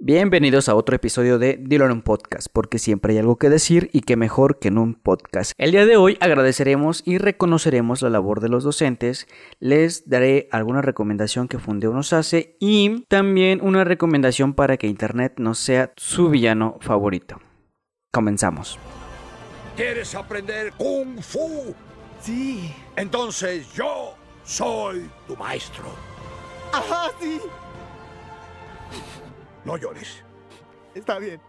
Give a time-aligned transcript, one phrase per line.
[0.00, 3.90] Bienvenidos a otro episodio de Dilo en un podcast, porque siempre hay algo que decir
[3.92, 5.50] y que mejor que en un podcast.
[5.58, 9.26] El día de hoy agradeceremos y reconoceremos la labor de los docentes,
[9.58, 15.34] les daré alguna recomendación que Fundeo nos hace y también una recomendación para que Internet
[15.38, 17.40] no sea su villano favorito.
[18.12, 18.78] Comenzamos.
[19.74, 21.74] ¿Quieres aprender kung fu?
[22.20, 22.72] Sí.
[22.94, 25.86] Entonces yo soy tu maestro.
[26.72, 27.40] Ajá, sí.
[29.68, 30.24] No llores.
[30.94, 31.42] Está bien.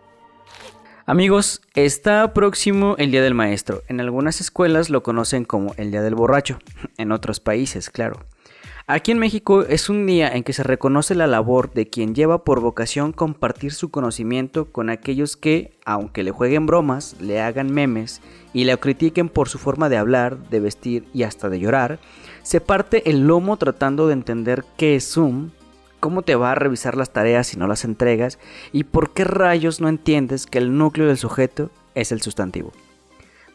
[1.05, 3.81] Amigos, está próximo el Día del Maestro.
[3.87, 6.59] En algunas escuelas lo conocen como el Día del Borracho,
[6.97, 8.25] en otros países, claro.
[8.87, 12.43] Aquí en México es un día en que se reconoce la labor de quien lleva
[12.43, 18.21] por vocación compartir su conocimiento con aquellos que, aunque le jueguen bromas, le hagan memes
[18.51, 21.99] y le critiquen por su forma de hablar, de vestir y hasta de llorar,
[22.43, 25.51] se parte el lomo tratando de entender qué es Zoom,
[25.99, 28.39] cómo te va a revisar las tareas si no las entregas
[28.71, 32.71] y por qué rayos no entiendes que el núcleo del sujeto es el sustantivo.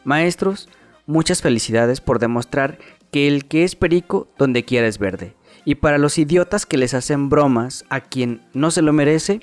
[0.03, 0.69] Maestros,
[1.07, 2.77] muchas felicidades por demostrar
[3.11, 5.33] que el que es perico donde quiera es verde.
[5.63, 9.39] Y para los idiotas que les hacen bromas a quien no se lo merece,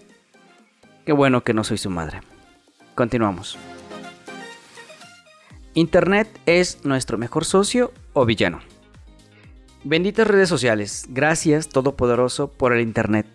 [1.04, 2.20] qué bueno que no soy su madre.
[2.94, 3.58] Continuamos.
[5.74, 8.60] Internet es nuestro mejor socio o villano.
[9.84, 13.26] Benditas redes sociales, gracias Todopoderoso por el Internet.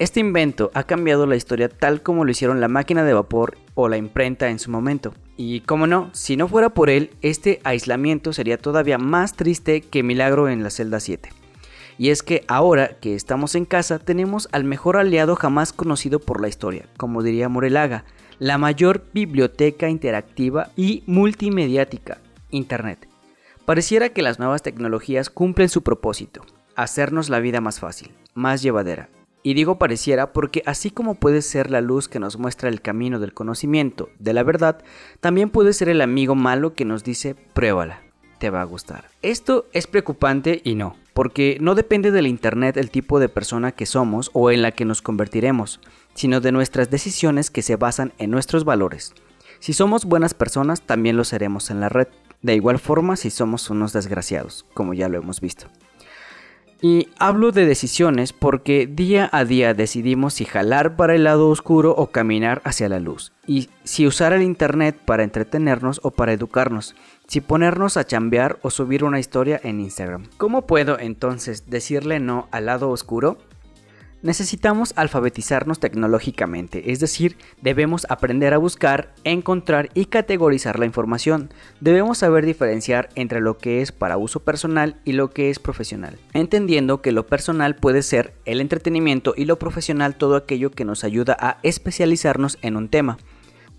[0.00, 3.88] Este invento ha cambiado la historia tal como lo hicieron la máquina de vapor o
[3.88, 5.14] la imprenta en su momento.
[5.36, 10.02] Y como no, si no fuera por él, este aislamiento sería todavía más triste que
[10.02, 11.28] Milagro en la celda 7.
[11.98, 16.40] Y es que ahora que estamos en casa tenemos al mejor aliado jamás conocido por
[16.40, 18.04] la historia, como diría Morelaga,
[18.40, 22.18] la mayor biblioteca interactiva y multimediática,
[22.50, 23.06] Internet.
[23.64, 26.44] Pareciera que las nuevas tecnologías cumplen su propósito,
[26.76, 29.08] hacernos la vida más fácil, más llevadera.
[29.42, 33.18] Y digo pareciera porque así como puede ser la luz que nos muestra el camino
[33.18, 34.82] del conocimiento, de la verdad,
[35.20, 38.02] también puede ser el amigo malo que nos dice pruébala,
[38.38, 39.08] te va a gustar.
[39.22, 43.86] Esto es preocupante y no, porque no depende del Internet el tipo de persona que
[43.86, 45.80] somos o en la que nos convertiremos,
[46.14, 49.14] sino de nuestras decisiones que se basan en nuestros valores.
[49.58, 52.08] Si somos buenas personas, también lo seremos en la red.
[52.42, 55.66] De igual forma si somos unos desgraciados, como ya lo hemos visto.
[56.82, 61.94] Y hablo de decisiones porque día a día decidimos si jalar para el lado oscuro
[61.94, 63.32] o caminar hacia la luz.
[63.46, 66.94] Y si usar el internet para entretenernos o para educarnos.
[67.26, 70.24] Si ponernos a chambear o subir una historia en Instagram.
[70.38, 73.36] ¿Cómo puedo entonces decirle no al lado oscuro?
[74.22, 81.50] Necesitamos alfabetizarnos tecnológicamente, es decir, debemos aprender a buscar, encontrar y categorizar la información.
[81.80, 86.18] Debemos saber diferenciar entre lo que es para uso personal y lo que es profesional,
[86.34, 91.02] entendiendo que lo personal puede ser el entretenimiento y lo profesional todo aquello que nos
[91.02, 93.16] ayuda a especializarnos en un tema.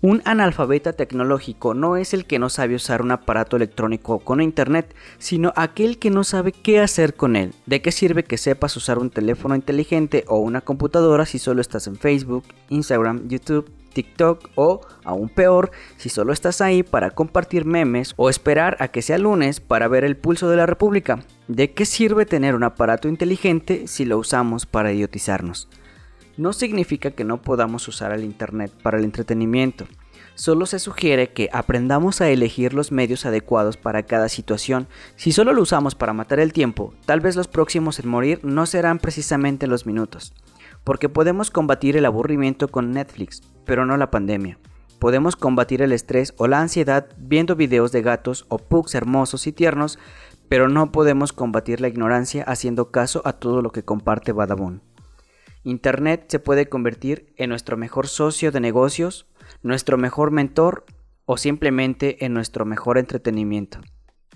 [0.04, 4.96] Un analfabeta tecnológico no es el que no sabe usar un aparato electrónico con internet,
[5.18, 7.54] sino aquel que no sabe qué hacer con él.
[7.66, 11.86] ¿De qué sirve que sepas usar un teléfono inteligente o una computadora si solo estás
[11.86, 18.14] en Facebook, Instagram, YouTube, TikTok o, aún peor, si solo estás ahí para compartir memes
[18.16, 21.20] o esperar a que sea lunes para ver el pulso de la República?
[21.46, 25.68] ¿De qué sirve tener un aparato inteligente si lo usamos para idiotizarnos?
[26.36, 29.86] No significa que no podamos usar el Internet para el entretenimiento.
[30.34, 34.88] Solo se sugiere que aprendamos a elegir los medios adecuados para cada situación.
[35.16, 38.64] Si solo lo usamos para matar el tiempo, tal vez los próximos en morir no
[38.64, 40.32] serán precisamente los minutos.
[40.84, 44.58] Porque podemos combatir el aburrimiento con Netflix, pero no la pandemia.
[44.98, 49.52] Podemos combatir el estrés o la ansiedad viendo videos de gatos o pugs hermosos y
[49.52, 49.98] tiernos,
[50.48, 54.80] pero no podemos combatir la ignorancia haciendo caso a todo lo que comparte Badabun.
[55.64, 59.26] Internet se puede convertir en nuestro mejor socio de negocios,
[59.62, 60.84] nuestro mejor mentor
[61.24, 63.80] o simplemente en nuestro mejor entretenimiento,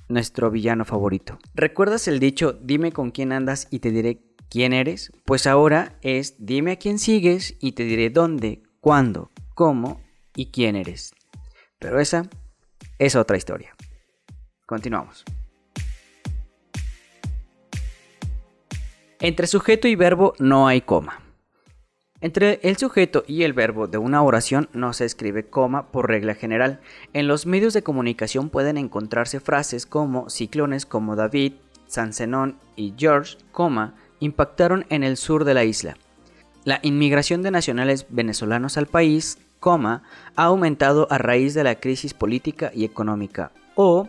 [0.09, 1.39] nuestro villano favorito.
[1.55, 5.13] ¿Recuerdas el dicho dime con quién andas y te diré quién eres?
[5.25, 10.01] Pues ahora es dime a quién sigues y te diré dónde, cuándo, cómo
[10.35, 11.13] y quién eres.
[11.79, 12.29] Pero esa
[12.99, 13.75] es otra historia.
[14.65, 15.25] Continuamos.
[19.21, 21.23] Entre sujeto y verbo no hay coma.
[22.21, 26.35] Entre el sujeto y el verbo de una oración no se escribe coma por regla
[26.35, 26.81] general.
[27.15, 31.55] En los medios de comunicación pueden encontrarse frases como ciclones como David,
[31.87, 33.39] San Zenón y George,
[34.21, 35.97] impactaron en el sur de la isla.
[36.65, 40.03] La inmigración de nacionales venezolanos al país, coma,
[40.37, 43.51] ha aumentado a raíz de la crisis política y económica.
[43.77, 44.09] O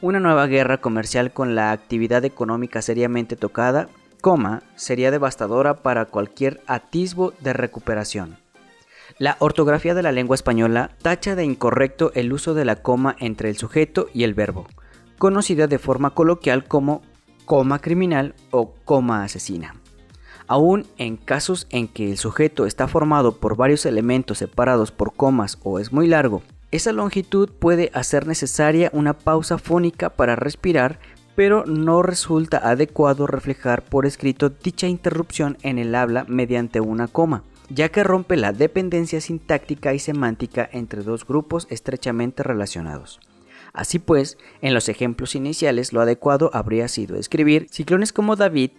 [0.00, 3.88] una nueva guerra comercial con la actividad económica seriamente tocada,
[4.22, 8.38] coma sería devastadora para cualquier atisbo de recuperación.
[9.18, 13.50] La ortografía de la lengua española tacha de incorrecto el uso de la coma entre
[13.50, 14.66] el sujeto y el verbo,
[15.18, 17.02] conocida de forma coloquial como
[17.44, 19.74] coma criminal o coma asesina.
[20.46, 25.58] Aún en casos en que el sujeto está formado por varios elementos separados por comas
[25.64, 31.00] o es muy largo, esa longitud puede hacer necesaria una pausa fónica para respirar,
[31.34, 37.42] pero no resulta adecuado reflejar por escrito dicha interrupción en el habla mediante una coma,
[37.68, 43.20] ya que rompe la dependencia sintáctica y semántica entre dos grupos estrechamente relacionados.
[43.72, 48.72] Así pues, en los ejemplos iniciales lo adecuado habría sido escribir ciclones como David,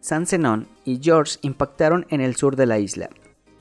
[0.00, 3.10] San Zenón y George impactaron en el sur de la isla.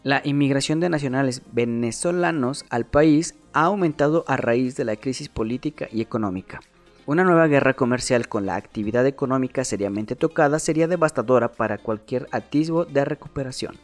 [0.01, 5.87] La inmigración de nacionales venezolanos al país ha aumentado a raíz de la crisis política
[5.91, 6.61] y económica.
[7.09, 12.85] Una nueva guerra comercial con la actividad económica seriamente tocada sería devastadora para cualquier atisbo
[12.85, 13.77] de recuperación.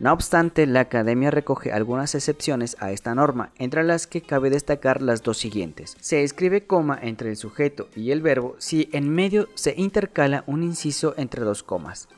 [0.00, 5.00] No obstante, la Academia recoge algunas excepciones a esta norma, entre las que cabe destacar
[5.00, 5.96] las dos siguientes.
[6.00, 10.64] Se escribe coma entre el sujeto y el verbo si en medio se intercala un
[10.64, 12.08] inciso entre dos comas.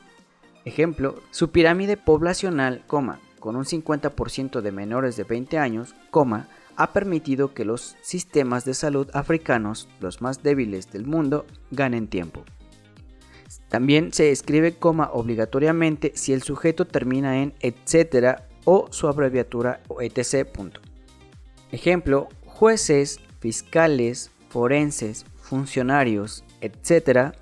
[0.65, 6.49] Ejemplo, su pirámide poblacional, coma, con un 50% de menores de 20 años, coma,
[6.79, 12.45] ha permitido que los sistemas de salud africanos, los más débiles del mundo, ganen tiempo.
[13.67, 20.47] También se escribe coma obligatoriamente si el sujeto termina en etcétera o su abreviatura etc.
[21.73, 27.33] Ejemplo, jueces, fiscales, forenses, funcionarios, etcétera,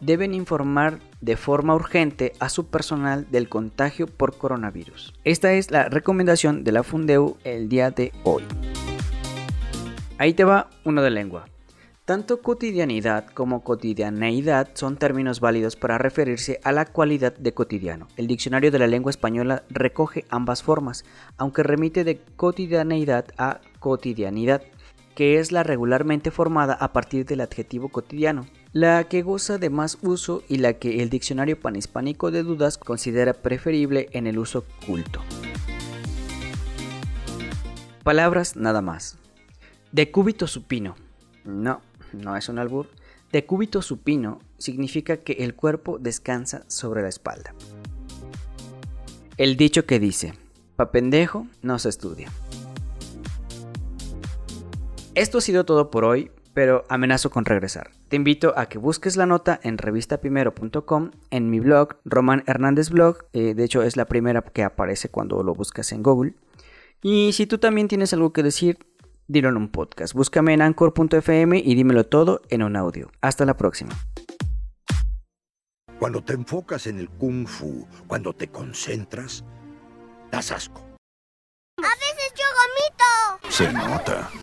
[0.00, 5.14] deben informar de forma urgente a su personal del contagio por coronavirus.
[5.24, 8.42] Esta es la recomendación de la Fundeu el día de hoy.
[10.18, 11.46] Ahí te va uno de lengua.
[12.04, 18.08] Tanto cotidianidad como cotidianeidad son términos válidos para referirse a la cualidad de cotidiano.
[18.16, 21.04] El diccionario de la lengua española recoge ambas formas,
[21.36, 24.62] aunque remite de cotidianeidad a cotidianidad,
[25.14, 29.98] que es la regularmente formada a partir del adjetivo cotidiano, la que goza de más
[30.02, 35.20] uso y la que el diccionario panhispánico de dudas considera preferible en el uso culto.
[38.02, 39.18] Palabras nada más.
[39.92, 40.96] Decúbito supino.
[41.44, 41.82] No,
[42.12, 42.88] no es un albur,
[43.32, 47.54] de cúbito supino significa que el cuerpo descansa sobre la espalda.
[49.38, 50.34] El dicho que dice,
[50.76, 52.28] pa pendejo no se estudia.
[55.14, 57.90] Esto ha sido todo por hoy, pero amenazo con regresar.
[58.08, 63.18] Te invito a que busques la nota en revistaprimero.com, en mi blog, Román Hernández Blog,
[63.34, 66.34] eh, de hecho es la primera que aparece cuando lo buscas en Google.
[67.02, 68.78] Y si tú también tienes algo que decir,
[69.28, 70.14] dilo en un podcast.
[70.14, 73.10] Búscame en anchor.fm y dímelo todo en un audio.
[73.20, 73.90] Hasta la próxima.
[75.98, 79.44] Cuando te enfocas en el kung fu, cuando te concentras,
[80.30, 80.80] das asco.
[81.78, 83.50] A veces yo gomito.
[83.50, 84.41] Se nota.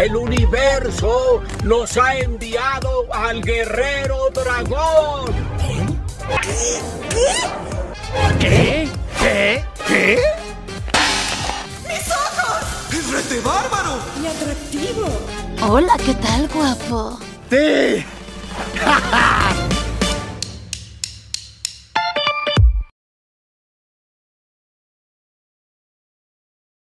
[0.00, 5.26] El universo nos ha enviado al guerrero dragón.
[8.38, 8.88] ¿Qué?
[9.18, 9.62] ¿Qué?
[9.86, 10.18] ¿Qué?
[12.90, 13.98] ¡Es rete bárbaro!
[15.68, 17.18] Hola, ¿qué tal, guapo?
[17.50, 18.02] ¡Sí!